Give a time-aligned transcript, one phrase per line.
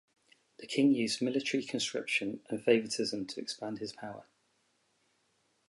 [0.57, 4.25] The king used military conscription and favoritism to expand his power.